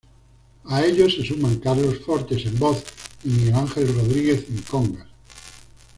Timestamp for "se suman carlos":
1.13-1.99